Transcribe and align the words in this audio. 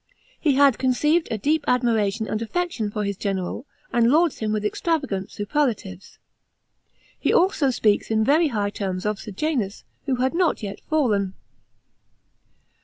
He 0.39 0.55
had 0.55 0.79
conceived 0.79 1.27
a 1.29 1.37
deep 1.37 1.63
admiration 1.67 2.27
and 2.27 2.41
affection 2.41 2.89
for 2.89 3.03
his 3.03 3.15
general, 3.17 3.67
and 3.93 4.09
lauds 4.09 4.39
him 4.39 4.51
with 4.51 4.65
extravagant 4.65 5.29
superlatives. 5.29 6.17
He 7.19 7.31
also 7.31 7.69
speaks 7.69 8.09
in 8.09 8.23
very 8.25 8.47
high 8.47 8.71
terms 8.71 9.05
of 9.05 9.19
Sejan"S, 9.19 9.83
who 10.07 10.15
had 10.15 10.33
not 10.33 10.63
yet 10.63 10.81
fallen. 10.89 11.35